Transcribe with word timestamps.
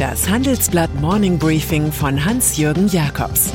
Das 0.00 0.30
Handelsblatt 0.30 0.94
Morning 0.94 1.38
Briefing 1.38 1.92
von 1.92 2.24
Hans-Jürgen 2.24 2.88
Jakobs 2.88 3.52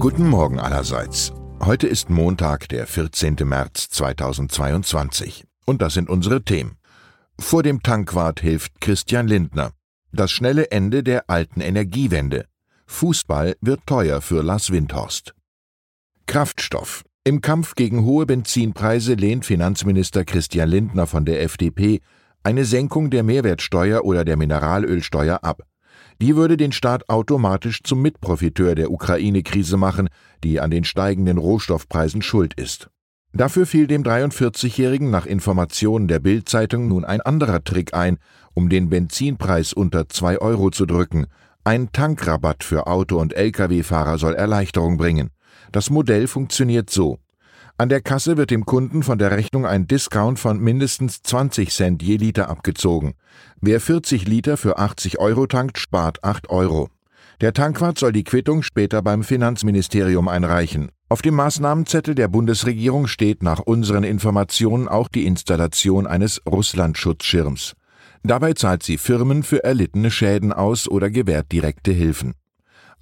Guten 0.00 0.26
Morgen 0.26 0.58
allerseits. 0.58 1.32
Heute 1.60 1.86
ist 1.86 2.10
Montag, 2.10 2.68
der 2.68 2.88
14. 2.88 3.36
März 3.44 3.90
2022. 3.90 5.44
Und 5.66 5.82
das 5.82 5.94
sind 5.94 6.10
unsere 6.10 6.42
Themen. 6.42 6.76
Vor 7.38 7.62
dem 7.62 7.84
Tankwart 7.84 8.40
hilft 8.40 8.80
Christian 8.80 9.28
Lindner. 9.28 9.70
Das 10.10 10.32
schnelle 10.32 10.72
Ende 10.72 11.04
der 11.04 11.30
alten 11.30 11.60
Energiewende. 11.60 12.46
Fußball 12.88 13.54
wird 13.60 13.86
teuer 13.86 14.20
für 14.20 14.42
Lars 14.42 14.72
Windhorst. 14.72 15.32
Kraftstoff. 16.26 17.04
Im 17.26 17.40
Kampf 17.40 17.74
gegen 17.74 18.04
hohe 18.04 18.24
Benzinpreise 18.24 19.14
lehnt 19.14 19.44
Finanzminister 19.44 20.24
Christian 20.24 20.68
Lindner 20.68 21.08
von 21.08 21.24
der 21.24 21.42
FDP 21.42 22.00
eine 22.44 22.64
Senkung 22.64 23.10
der 23.10 23.24
Mehrwertsteuer 23.24 24.04
oder 24.04 24.24
der 24.24 24.36
Mineralölsteuer 24.36 25.42
ab. 25.42 25.64
Die 26.22 26.36
würde 26.36 26.56
den 26.56 26.70
Staat 26.70 27.08
automatisch 27.08 27.82
zum 27.82 28.00
Mitprofiteur 28.00 28.76
der 28.76 28.92
Ukraine-Krise 28.92 29.76
machen, 29.76 30.08
die 30.44 30.60
an 30.60 30.70
den 30.70 30.84
steigenden 30.84 31.38
Rohstoffpreisen 31.38 32.22
schuld 32.22 32.54
ist. 32.54 32.90
Dafür 33.32 33.66
fiel 33.66 33.88
dem 33.88 34.04
43-Jährigen 34.04 35.10
nach 35.10 35.26
Informationen 35.26 36.06
der 36.06 36.20
Bild-Zeitung 36.20 36.86
nun 36.86 37.04
ein 37.04 37.22
anderer 37.22 37.64
Trick 37.64 37.92
ein, 37.92 38.18
um 38.54 38.68
den 38.68 38.88
Benzinpreis 38.88 39.72
unter 39.72 40.08
2 40.08 40.38
Euro 40.38 40.70
zu 40.70 40.86
drücken. 40.86 41.26
Ein 41.64 41.90
Tankrabatt 41.90 42.62
für 42.62 42.86
Auto- 42.86 43.18
und 43.18 43.34
Lkw-Fahrer 43.34 44.16
soll 44.16 44.36
Erleichterung 44.36 44.96
bringen. 44.96 45.30
Das 45.72 45.90
Modell 45.90 46.26
funktioniert 46.26 46.90
so. 46.90 47.18
An 47.78 47.90
der 47.90 48.00
Kasse 48.00 48.38
wird 48.38 48.50
dem 48.50 48.64
Kunden 48.64 49.02
von 49.02 49.18
der 49.18 49.32
Rechnung 49.32 49.66
ein 49.66 49.86
Discount 49.86 50.38
von 50.38 50.58
mindestens 50.58 51.22
20 51.22 51.70
Cent 51.70 52.02
je 52.02 52.16
Liter 52.16 52.48
abgezogen. 52.48 53.14
Wer 53.60 53.80
40 53.80 54.26
Liter 54.26 54.56
für 54.56 54.78
80 54.78 55.18
Euro 55.18 55.46
tankt, 55.46 55.78
spart 55.78 56.24
8 56.24 56.48
Euro. 56.48 56.88
Der 57.42 57.52
Tankwart 57.52 57.98
soll 57.98 58.12
die 58.12 58.24
Quittung 58.24 58.62
später 58.62 59.02
beim 59.02 59.22
Finanzministerium 59.22 60.26
einreichen. 60.28 60.90
Auf 61.10 61.20
dem 61.20 61.34
Maßnahmenzettel 61.34 62.14
der 62.14 62.28
Bundesregierung 62.28 63.06
steht 63.08 63.42
nach 63.42 63.60
unseren 63.60 64.04
Informationen 64.04 64.88
auch 64.88 65.08
die 65.08 65.26
Installation 65.26 66.06
eines 66.06 66.40
Russlandschutzschirms. 66.48 67.74
Dabei 68.22 68.54
zahlt 68.54 68.82
sie 68.82 68.96
Firmen 68.96 69.42
für 69.42 69.62
erlittene 69.62 70.10
Schäden 70.10 70.52
aus 70.52 70.88
oder 70.88 71.10
gewährt 71.10 71.52
direkte 71.52 71.92
Hilfen. 71.92 72.34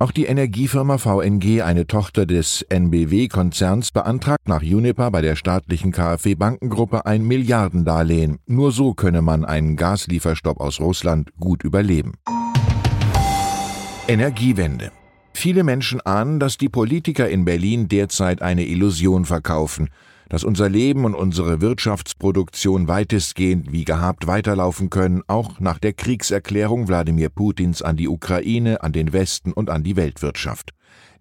Auch 0.01 0.11
die 0.11 0.25
Energiefirma 0.25 0.99
VNG, 0.99 1.63
eine 1.63 1.87
Tochter 1.87 2.27
des 2.27 2.63
NBW-Konzerns, 2.63 3.93
beantragt 3.93 4.49
nach 4.49 4.61
Juniper 4.61 5.13
bei 5.13 5.23
der 5.23 5.37
staatlichen 5.37 5.93
KfW 5.93 6.35
Bankengruppe 6.35 7.07
ein 7.07 7.25
Milliardendarlehen. 7.25 8.41
Nur 8.47 8.73
so 8.73 8.95
könne 8.95 9.23
man 9.23 9.45
einen 9.45 9.77
Gaslieferstopp 9.77 10.61
aus 10.61 10.81
Russland 10.81 11.31
gut 11.39 11.63
überleben. 11.63 12.15
Energiewende. 14.09 14.91
Viele 15.33 15.63
Menschen 15.63 16.01
ahnen, 16.01 16.41
dass 16.41 16.59
die 16.59 16.69
Politiker 16.69 17.29
in 17.29 17.45
Berlin 17.45 17.87
derzeit 17.87 18.43
eine 18.43 18.67
Illusion 18.67 19.25
verkaufen 19.25 19.91
dass 20.29 20.45
unser 20.45 20.69
Leben 20.69 21.05
und 21.05 21.15
unsere 21.15 21.61
Wirtschaftsproduktion 21.61 22.89
weitestgehend 22.89 23.73
wie 23.73 23.85
gehabt 23.85 24.27
weiterlaufen 24.27 24.91
können, 24.91 25.23
auch 25.27 25.61
nach 25.61 25.79
der 25.79 25.93
Kriegserklärung 25.93 26.89
Wladimir 26.89 27.29
Putins 27.29 27.83
an 27.83 27.97
die 27.97 28.09
Ukraine, 28.09 28.83
an 28.83 28.93
den 28.93 29.13
Westen 29.13 29.53
und 29.53 29.71
an 29.71 29.83
die 29.83 29.97
Weltwirtschaft. 29.97 30.71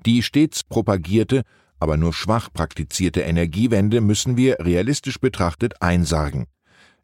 Die 0.05 0.23
stets 0.23 0.63
propagierte, 0.63 1.43
aber 1.79 1.97
nur 1.97 2.13
schwach 2.13 2.49
praktizierte 2.53 3.21
Energiewende 3.21 4.01
müssen 4.01 4.37
wir 4.37 4.57
realistisch 4.59 5.19
betrachtet 5.19 5.81
einsargen. 5.81 6.45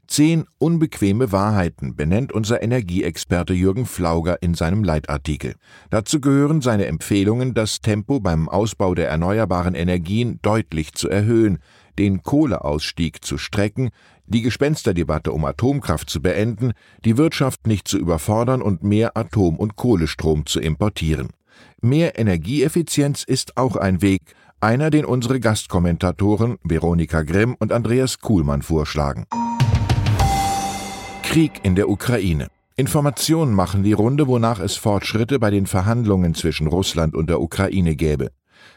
Zehn 0.09 0.45
unbequeme 0.57 1.31
Wahrheiten 1.31 1.95
benennt 1.95 2.33
unser 2.33 2.63
Energieexperte 2.63 3.53
Jürgen 3.53 3.85
Flauger 3.85 4.41
in 4.41 4.55
seinem 4.55 4.83
Leitartikel. 4.83 5.53
Dazu 5.91 6.19
gehören 6.19 6.61
seine 6.61 6.87
Empfehlungen, 6.87 7.53
das 7.53 7.81
Tempo 7.81 8.19
beim 8.19 8.49
Ausbau 8.49 8.95
der 8.95 9.07
erneuerbaren 9.07 9.75
Energien 9.75 10.39
deutlich 10.41 10.93
zu 10.93 11.09
erhöhen, 11.09 11.59
den 11.99 12.23
Kohleausstieg 12.23 13.23
zu 13.23 13.37
strecken, 13.37 13.89
die 14.25 14.41
Gespensterdebatte 14.41 15.31
um 15.31 15.43
Atomkraft 15.45 16.09
zu 16.09 16.21
beenden, 16.21 16.71
die 17.03 17.17
Wirtschaft 17.17 17.67
nicht 17.67 17.87
zu 17.87 17.97
überfordern 17.97 18.61
und 18.61 18.83
mehr 18.83 19.17
Atom- 19.17 19.57
und 19.57 19.75
Kohlestrom 19.75 20.45
zu 20.45 20.59
importieren. 20.59 21.29
Mehr 21.81 22.17
Energieeffizienz 22.17 23.23
ist 23.23 23.57
auch 23.57 23.75
ein 23.75 24.01
Weg, 24.01 24.21
einer, 24.61 24.89
den 24.89 25.05
unsere 25.05 25.39
Gastkommentatoren 25.39 26.57
Veronika 26.63 27.23
Grimm 27.23 27.55
und 27.59 27.71
Andreas 27.71 28.19
Kuhlmann 28.19 28.61
vorschlagen. 28.61 29.25
Krieg 31.23 31.59
in 31.63 31.75
der 31.75 31.89
Ukraine. 31.89 32.47
Informationen 32.75 33.53
machen 33.53 33.83
die 33.83 33.93
Runde, 33.93 34.27
wonach 34.27 34.59
es 34.59 34.77
Fortschritte 34.77 35.37
bei 35.37 35.51
den 35.51 35.67
Verhandlungen 35.67 36.33
zwischen 36.33 36.67
Russland 36.67 37.13
und 37.13 37.29
der 37.29 37.41
Ukraine 37.41 37.95
gäbe. 37.95 38.31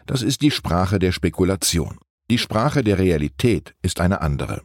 Das 0.07 0.23
ist 0.23 0.43
die 0.43 0.51
Sprache 0.51 0.99
der 0.99 1.13
Spekulation. 1.13 1.99
Die 2.31 2.39
Sprache 2.39 2.83
der 2.83 2.99
Realität 2.99 3.75
ist 3.83 4.01
eine 4.01 4.21
andere. 4.21 4.63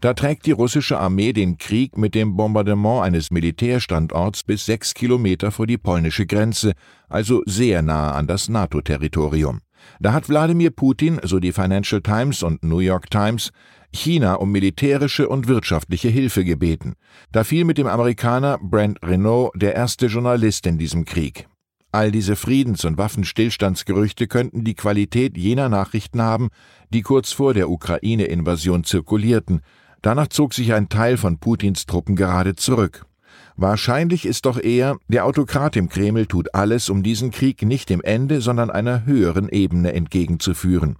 Da 0.00 0.14
trägt 0.14 0.46
die 0.46 0.52
russische 0.52 0.98
Armee 0.98 1.32
den 1.32 1.58
Krieg 1.58 1.96
mit 1.96 2.14
dem 2.14 2.36
Bombardement 2.36 3.02
eines 3.02 3.30
Militärstandorts 3.30 4.42
bis 4.42 4.66
sechs 4.66 4.94
Kilometer 4.94 5.50
vor 5.50 5.66
die 5.66 5.78
polnische 5.78 6.26
Grenze, 6.26 6.72
also 7.08 7.42
sehr 7.46 7.82
nahe 7.82 8.12
an 8.12 8.26
das 8.26 8.48
NATO-Territorium. 8.48 9.60
Da 10.00 10.12
hat 10.12 10.28
Wladimir 10.28 10.70
Putin, 10.70 11.20
so 11.22 11.38
die 11.38 11.52
Financial 11.52 12.02
Times 12.02 12.42
und 12.42 12.62
New 12.62 12.78
York 12.78 13.10
Times, 13.10 13.50
China 13.92 14.34
um 14.34 14.50
militärische 14.52 15.28
und 15.28 15.48
wirtschaftliche 15.48 16.08
Hilfe 16.08 16.44
gebeten. 16.44 16.94
Da 17.32 17.44
fiel 17.44 17.64
mit 17.64 17.78
dem 17.78 17.86
Amerikaner 17.86 18.58
Brent 18.60 18.98
Renault 19.02 19.52
der 19.54 19.74
erste 19.74 20.06
Journalist 20.06 20.66
in 20.66 20.78
diesem 20.78 21.04
Krieg. 21.04 21.46
All 21.96 22.10
diese 22.10 22.36
Friedens- 22.36 22.84
und 22.84 22.98
Waffenstillstandsgerüchte 22.98 24.26
könnten 24.26 24.64
die 24.64 24.74
Qualität 24.74 25.38
jener 25.38 25.70
Nachrichten 25.70 26.20
haben, 26.20 26.50
die 26.92 27.00
kurz 27.00 27.32
vor 27.32 27.54
der 27.54 27.70
Ukraine-Invasion 27.70 28.84
zirkulierten. 28.84 29.62
Danach 30.02 30.26
zog 30.26 30.52
sich 30.52 30.74
ein 30.74 30.90
Teil 30.90 31.16
von 31.16 31.38
Putins 31.38 31.86
Truppen 31.86 32.14
gerade 32.14 32.54
zurück. 32.54 33.06
Wahrscheinlich 33.56 34.26
ist 34.26 34.44
doch 34.44 34.62
eher, 34.62 34.98
der 35.08 35.24
Autokrat 35.24 35.74
im 35.76 35.88
Kreml 35.88 36.26
tut 36.26 36.54
alles, 36.54 36.90
um 36.90 37.02
diesen 37.02 37.30
Krieg 37.30 37.62
nicht 37.62 37.88
dem 37.88 38.02
Ende, 38.02 38.42
sondern 38.42 38.70
einer 38.70 39.06
höheren 39.06 39.48
Ebene 39.48 39.94
entgegenzuführen. 39.94 40.96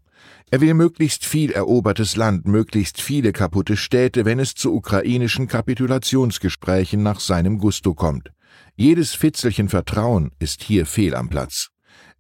Er 0.51 0.63
will 0.63 0.73
möglichst 0.73 1.27
viel 1.27 1.51
erobertes 1.51 2.17
Land, 2.17 2.47
möglichst 2.47 3.03
viele 3.03 3.33
kaputte 3.33 3.77
Städte, 3.77 4.25
wenn 4.25 4.39
es 4.39 4.55
zu 4.55 4.75
ukrainischen 4.75 5.47
Kapitulationsgesprächen 5.47 7.03
nach 7.03 7.21
seinem 7.21 7.59
Gusto 7.59 7.93
kommt. 7.93 8.31
Jedes 8.75 9.15
Fitzelchen 9.15 9.69
Vertrauen 9.69 10.33
ist 10.39 10.63
hier 10.63 10.87
fehl 10.87 11.15
am 11.15 11.29
Platz. 11.29 11.69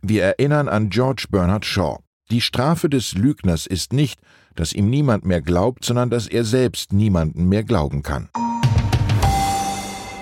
Wir 0.00 0.22
erinnern 0.22 0.68
an 0.68 0.90
George 0.90 1.26
Bernard 1.30 1.64
Shaw. 1.64 1.98
Die 2.30 2.40
Strafe 2.40 2.88
des 2.88 3.14
Lügners 3.14 3.66
ist 3.66 3.92
nicht, 3.92 4.20
dass 4.54 4.72
ihm 4.72 4.90
niemand 4.90 5.24
mehr 5.24 5.42
glaubt, 5.42 5.84
sondern 5.84 6.10
dass 6.10 6.26
er 6.26 6.44
selbst 6.44 6.92
niemanden 6.92 7.48
mehr 7.48 7.62
glauben 7.62 8.02
kann. 8.02 8.28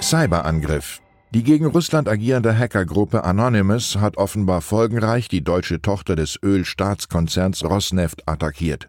Cyberangriff. 0.01 1.01
Die 1.31 1.43
gegen 1.43 1.67
Russland 1.67 2.09
agierende 2.09 2.57
Hackergruppe 2.57 3.25
Anonymous 3.25 3.97
hat 3.97 4.19
offenbar 4.19 4.61
folgenreich 4.61 5.29
die 5.29 5.43
deutsche 5.43 5.81
Tochter 5.81 6.15
des 6.15 6.39
Ölstaatskonzerns 6.43 7.65
Rosneft 7.65 8.29
attackiert. 8.29 8.89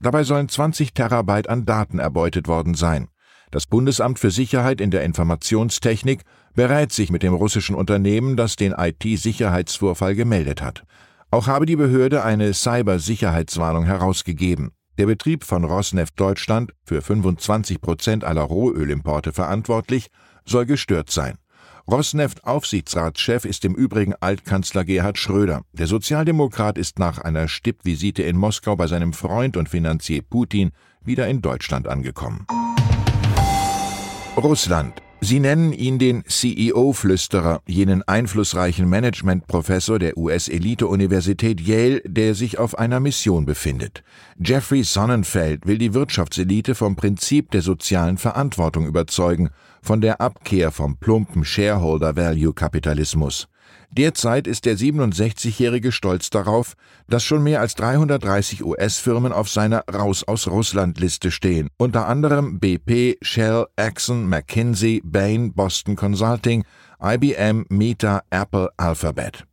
Dabei 0.00 0.24
sollen 0.24 0.48
20 0.48 0.92
Terabyte 0.92 1.48
an 1.48 1.64
Daten 1.64 1.98
erbeutet 1.98 2.48
worden 2.48 2.74
sein. 2.74 3.08
Das 3.50 3.66
Bundesamt 3.66 4.18
für 4.18 4.30
Sicherheit 4.30 4.80
in 4.80 4.90
der 4.90 5.04
Informationstechnik 5.04 6.22
berät 6.54 6.92
sich 6.92 7.10
mit 7.10 7.22
dem 7.22 7.34
russischen 7.34 7.76
Unternehmen, 7.76 8.36
das 8.36 8.56
den 8.56 8.72
IT-Sicherheitsvorfall 8.72 10.14
gemeldet 10.14 10.62
hat. 10.62 10.84
Auch 11.30 11.46
habe 11.46 11.66
die 11.66 11.76
Behörde 11.76 12.24
eine 12.24 12.54
Cybersicherheitswarnung 12.54 13.84
herausgegeben. 13.84 14.72
Der 14.98 15.06
Betrieb 15.06 15.44
von 15.44 15.64
Rosneft 15.64 16.18
Deutschland, 16.18 16.72
für 16.84 17.02
25 17.02 17.80
Prozent 17.80 18.24
aller 18.24 18.42
Rohölimporte 18.42 19.32
verantwortlich, 19.32 20.08
soll 20.46 20.64
gestört 20.64 21.10
sein. 21.10 21.36
Rosneft-Aufsichtsratschef 21.88 23.44
ist 23.44 23.64
im 23.64 23.74
Übrigen 23.74 24.14
Altkanzler 24.18 24.84
Gerhard 24.84 25.18
Schröder. 25.18 25.62
Der 25.72 25.86
Sozialdemokrat 25.86 26.78
ist 26.78 26.98
nach 26.98 27.18
einer 27.18 27.46
Stippvisite 27.46 28.22
in 28.22 28.36
Moskau 28.36 28.74
bei 28.74 28.88
seinem 28.88 29.12
Freund 29.12 29.56
und 29.56 29.68
Finanzier 29.68 30.22
Putin 30.22 30.72
wieder 31.04 31.28
in 31.28 31.42
Deutschland 31.42 31.86
angekommen. 31.86 32.46
Russland. 34.36 35.02
Sie 35.20 35.40
nennen 35.40 35.72
ihn 35.72 35.98
den 35.98 36.22
CEO-Flüsterer, 36.26 37.62
jenen 37.66 38.02
einflussreichen 38.02 38.86
Managementprofessor 38.88 39.98
der 39.98 40.18
US-Elite-Universität 40.18 41.60
Yale, 41.60 42.02
der 42.04 42.34
sich 42.34 42.58
auf 42.58 42.78
einer 42.78 43.00
Mission 43.00 43.46
befindet. 43.46 44.04
Jeffrey 44.38 44.84
Sonnenfeld 44.84 45.66
will 45.66 45.78
die 45.78 45.94
Wirtschaftselite 45.94 46.74
vom 46.74 46.96
Prinzip 46.96 47.50
der 47.50 47.62
sozialen 47.62 48.18
Verantwortung 48.18 48.86
überzeugen, 48.86 49.48
von 49.80 50.02
der 50.02 50.20
Abkehr 50.20 50.70
vom 50.70 50.98
plumpen 50.98 51.44
Shareholder-Value-Kapitalismus. 51.44 53.48
Derzeit 53.90 54.46
ist 54.46 54.64
der 54.64 54.76
67-Jährige 54.76 55.92
stolz 55.92 56.30
darauf, 56.30 56.74
dass 57.08 57.24
schon 57.24 57.42
mehr 57.42 57.60
als 57.60 57.74
330 57.76 58.64
US-Firmen 58.64 59.32
auf 59.32 59.48
seiner 59.48 59.84
Raus 59.88 60.24
aus 60.24 60.48
Russland-Liste 60.48 61.30
stehen, 61.30 61.68
unter 61.78 62.06
anderem 62.06 62.58
BP, 62.58 63.16
Shell, 63.22 63.66
Exxon, 63.76 64.28
McKinsey, 64.28 65.00
Bain, 65.04 65.52
Boston 65.54 65.96
Consulting, 65.96 66.64
IBM, 67.02 67.66
Meta, 67.68 68.22
Apple, 68.30 68.70
Alphabet. 68.76 69.44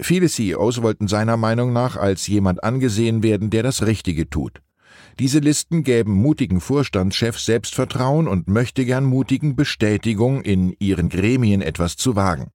Viele 0.00 0.28
CEOs 0.28 0.82
wollten 0.82 1.08
seiner 1.08 1.36
Meinung 1.36 1.72
nach 1.72 1.96
als 1.96 2.26
jemand 2.26 2.62
angesehen 2.62 3.22
werden, 3.22 3.50
der 3.50 3.62
das 3.62 3.86
Richtige 3.86 4.28
tut. 4.28 4.60
Diese 5.18 5.38
Listen 5.38 5.82
gäben 5.82 6.12
mutigen 6.12 6.60
Vorstandschefs 6.60 7.46
Selbstvertrauen 7.46 8.28
und 8.28 8.48
möchte 8.48 8.84
gern 8.84 9.04
mutigen 9.04 9.56
Bestätigung, 9.56 10.42
in 10.42 10.76
ihren 10.78 11.08
Gremien 11.08 11.62
etwas 11.62 11.96
zu 11.96 12.16
wagen. 12.16 12.50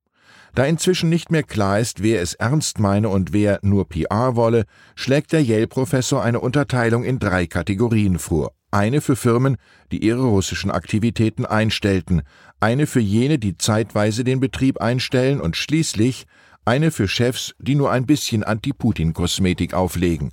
Da 0.54 0.66
inzwischen 0.66 1.10
nicht 1.10 1.32
mehr 1.32 1.44
klar 1.44 1.80
ist, 1.80 2.04
wer 2.04 2.22
es 2.22 2.34
ernst 2.34 2.80
meine 2.80 3.08
und 3.10 3.32
wer 3.32 3.60
nur 3.62 3.88
PR 3.88 4.36
wolle, 4.36 4.66
schlägt 4.96 5.32
der 5.32 5.44
Yale-Professor 5.44 6.22
eine 6.22 6.42
Unterteilung 6.42 7.04
in 7.04 7.20
drei 7.20 7.48
Kategorien 7.48 8.20
vor. 8.20 8.52
Eine 8.70 9.02
für 9.02 9.16
Firmen, 9.16 9.58
die 9.92 10.04
ihre 10.04 10.24
russischen 10.24 10.72
Aktivitäten 10.72 11.46
einstellten, 11.46 12.24
eine 12.60 12.86
für 12.88 13.00
jene, 13.00 13.40
die 13.40 13.58
zeitweise 13.58 14.24
den 14.24 14.40
Betrieb 14.40 14.82
einstellen 14.82 15.40
und 15.42 15.58
schließlich 15.58 16.26
eine 16.66 16.92
für 16.92 17.08
Chefs, 17.08 17.54
die 17.60 17.76
nur 17.76 17.92
ein 17.92 18.06
bisschen 18.06 18.44
Anti-Putin-Kosmetik 18.44 19.74
auflegen. 19.74 20.32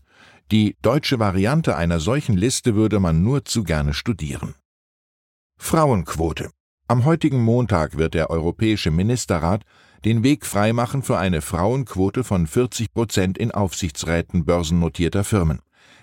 Die 0.50 0.76
deutsche 0.82 1.18
Variante 1.18 1.76
einer 1.76 2.00
solchen 2.00 2.36
Liste 2.36 2.74
würde 2.74 3.00
man 3.00 3.22
nur 3.22 3.44
zu 3.44 3.64
gerne 3.64 3.94
studieren. 3.94 4.54
Frauenquote. 5.58 6.50
Am 6.90 7.04
heutigen 7.04 7.42
Montag 7.42 7.98
wird 7.98 8.14
der 8.14 8.30
Europäische 8.30 8.90
Ministerrat 8.90 9.62
den 10.06 10.22
Weg 10.22 10.46
freimachen 10.46 11.02
für 11.02 11.18
eine 11.18 11.42
Frauenquote 11.42 12.24
von 12.24 12.46
40 12.46 12.94
Prozent 12.94 13.36
in 13.36 13.50
Aufsichtsräten 13.50 14.46
börsennotierter 14.46 15.22
Firmen. 15.22 15.58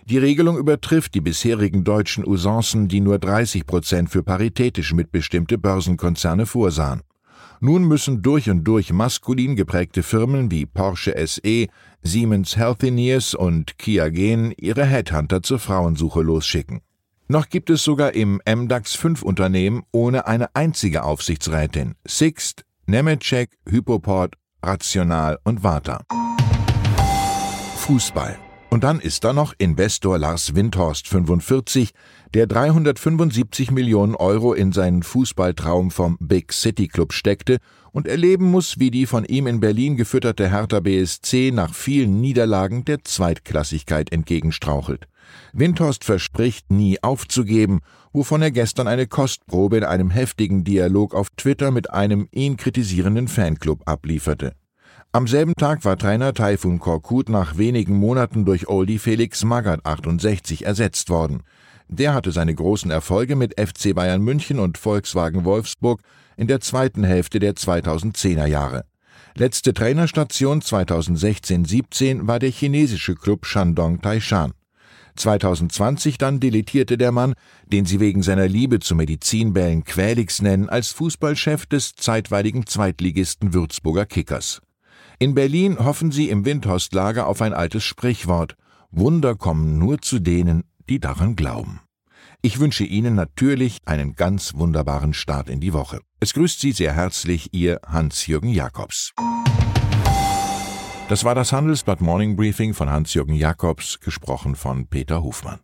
Die 0.05 0.19
Regelung 0.19 0.59
übertrifft 0.59 1.15
die 1.15 1.21
bisherigen 1.21 1.83
deutschen 1.83 2.23
Usancen, 2.23 2.87
die 2.87 3.01
nur 3.01 3.17
30 3.17 3.65
Prozent 3.65 4.11
für 4.11 4.21
paritätisch 4.21 4.93
mitbestimmte 4.93 5.57
Börsenkonzerne 5.57 6.45
vorsahen. 6.45 7.01
Nun 7.59 7.87
müssen 7.87 8.21
durch 8.21 8.51
und 8.51 8.63
durch 8.63 8.93
maskulin 8.93 9.55
geprägte 9.55 10.03
Firmen 10.03 10.51
wie 10.51 10.67
Porsche 10.67 11.15
SE, 11.25 11.65
Siemens 12.03 12.57
Healthineers 12.57 13.33
und 13.33 13.79
Kia 13.79 14.09
Gen 14.09 14.53
ihre 14.55 14.85
Headhunter 14.85 15.41
zur 15.41 15.57
Frauensuche 15.57 16.21
losschicken. 16.21 16.81
Noch 17.27 17.50
gibt 17.50 17.72
es 17.72 17.83
sogar 17.83 18.13
im 18.13 18.39
MDAX 18.48 18.94
5 18.94 19.24
Unternehmen 19.24 19.83
ohne 19.92 20.27
eine 20.27 20.56
einzige 20.56 21.04
Aufsichtsrätin. 21.04 21.95
Sixt, 22.06 22.66
Nemetschek, 22.86 23.57
Hypoport, 23.68 24.36
Rational 24.62 25.39
und 25.44 25.63
Warta. 25.63 26.04
Fußball. 27.77 28.38
Und 28.75 28.83
dann 28.83 29.00
ist 29.00 29.24
da 29.24 29.31
noch 29.31 29.54
Investor 29.57 30.18
Lars 30.18 30.54
Windhorst 30.54 31.07
45, 31.07 31.94
der 32.33 32.45
375 32.45 33.72
Millionen 33.72 34.16
Euro 34.16 34.54
in 34.54 34.74
seinen 34.74 35.01
Fußballtraum 35.01 35.92
vom 35.92 36.18
Big 36.19 36.51
City 36.51 36.89
Club 36.89 37.13
steckte 37.13 37.60
und 37.94 38.06
erleben 38.06 38.51
muss, 38.51 38.77
wie 38.77 38.92
die 38.92 39.06
von 39.06 39.24
ihm 39.24 39.48
in 39.48 39.62
Berlin 39.62 39.95
gefütterte 39.95 40.51
Hertha 40.51 40.81
BSC 40.81 41.51
nach 41.54 41.74
vielen 41.74 42.19
Niederlagen 42.19 42.83
der 42.83 43.01
Zweitklassigkeit 43.06 44.12
entgegenstrauchelt. 44.12 45.07
Windhorst 45.54 46.04
verspricht, 46.04 46.69
nie 46.69 47.01
aufzugeben, 47.01 47.80
wovon 48.12 48.42
er 48.42 48.51
gestern 48.51 48.89
eine 48.89 49.07
Kostprobe 49.07 49.78
in 49.78 49.83
einem 49.86 50.10
heftigen 50.10 50.66
Dialog 50.66 51.16
auf 51.16 51.30
Twitter 51.38 51.71
mit 51.71 51.92
einem 51.92 52.28
ihn 52.33 52.57
kritisierenden 52.57 53.30
Fanclub 53.30 53.83
ablieferte. 53.86 54.51
Am 55.15 55.27
selben 55.27 55.53
Tag 55.56 55.85
war 55.85 55.97
Trainer 55.97 56.33
Taifun 56.33 56.77
Korkut 56.77 57.29
nach 57.29 57.57
wenigen 57.57 57.95
Monaten 57.95 58.44
durch 58.44 58.67
Oldie 58.67 59.00
Felix 59.00 59.45
Magath 59.45 59.85
68 59.85 60.65
ersetzt 60.65 61.09
worden. 61.09 61.44
Der 61.88 62.13
hatte 62.13 62.33
seine 62.33 62.53
großen 62.53 62.91
Erfolge 62.91 63.38
mit 63.38 63.57
FC 63.57 63.95
Bayern 63.95 64.21
München 64.21 64.59
und 64.59 64.77
Volkswagen 64.77 65.45
Wolfsburg 65.45 66.01
in 66.35 66.47
der 66.47 66.59
zweiten 66.59 67.06
Hälfte 67.06 67.39
der 67.39 67.53
2010er 67.53 68.45
Jahre. 68.45 68.83
Letzte 69.35 69.73
Trainerstation 69.73 70.62
2016-17 70.62 72.27
war 72.27 72.39
der 72.39 72.51
chinesische 72.51 73.15
Club 73.15 73.45
Shandong 73.45 74.01
Taishan. 74.01 74.51
2020 75.15 76.18
dann 76.18 76.41
deletierte 76.41 76.97
der 76.97 77.13
Mann, 77.13 77.35
den 77.71 77.85
sie 77.85 78.01
wegen 78.01 78.21
seiner 78.21 78.50
Liebe 78.50 78.81
zu 78.81 78.95
Medizinbällen 78.95 79.85
Quälix 79.85 80.41
nennen, 80.41 80.68
als 80.68 80.89
Fußballchef 80.89 81.68
des 81.68 81.95
zeitweiligen 81.95 82.65
Zweitligisten 82.65 83.53
Würzburger 83.53 84.06
Kickers. 84.06 84.59
In 85.17 85.33
Berlin 85.33 85.79
hoffen 85.79 86.12
sie 86.12 86.29
im 86.29 86.44
Windhorstlager 86.45 87.27
auf 87.27 87.41
ein 87.41 87.53
altes 87.53 87.83
Sprichwort. 87.83 88.56
Wunder 88.91 89.35
kommen 89.35 89.77
nur 89.79 90.01
zu 90.01 90.19
denen, 90.19 90.63
die 90.89 91.00
daran 91.00 91.35
glauben. 91.35 91.79
Ich 92.41 92.59
wünsche 92.59 92.83
Ihnen 92.83 93.15
natürlich 93.15 93.79
einen 93.85 94.15
ganz 94.15 94.53
wunderbaren 94.56 95.13
Start 95.13 95.50
in 95.50 95.59
die 95.59 95.73
Woche. 95.73 96.00
Es 96.19 96.33
grüßt 96.33 96.59
Sie 96.59 96.73
sehr 96.73 96.94
herzlich 96.94 97.53
Ihr 97.53 97.79
Hans-Jürgen 97.88 98.50
Jakobs. 98.50 99.13
Das 101.07 101.23
war 101.23 101.33
das 101.33 101.51
Handelsblatt 101.51 102.01
Morning 102.01 102.35
Briefing 102.35 102.73
von 102.73 102.89
Hans-Jürgen 102.89 103.35
Jakobs, 103.35 104.00
gesprochen 104.00 104.56
von 104.56 104.88
Peter 104.88 105.23
Hofmann. 105.23 105.59